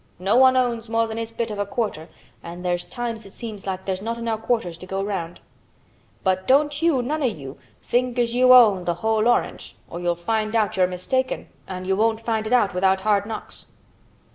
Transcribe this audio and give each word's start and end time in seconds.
No 0.17 0.35
one 0.35 0.57
owns 0.57 0.89
more 0.89 1.05
than 1.05 1.17
his 1.19 1.31
bit 1.31 1.51
of 1.51 1.59
a 1.59 1.65
quarter 1.67 2.09
an' 2.41 2.63
there's 2.63 2.83
times 2.83 3.23
it 3.23 3.33
seems 3.33 3.67
like 3.67 3.85
there's 3.85 4.01
not 4.01 4.17
enow 4.17 4.35
quarters 4.35 4.75
to 4.79 4.87
go 4.87 5.03
round. 5.03 5.39
But 6.23 6.47
don't 6.47 6.81
you—none 6.81 7.21
o' 7.21 7.25
you—think 7.27 8.17
as 8.17 8.33
you 8.33 8.51
own 8.51 8.83
th' 8.85 8.89
whole 8.97 9.27
orange 9.27 9.75
or 9.91 9.99
you'll 9.99 10.15
find 10.15 10.55
out 10.55 10.75
you're 10.75 10.87
mistaken, 10.87 11.49
an' 11.67 11.85
you 11.85 11.95
won't 11.95 12.19
find 12.19 12.47
it 12.47 12.53
out 12.53 12.73
without 12.73 13.01
hard 13.01 13.27
knocks." 13.27 13.67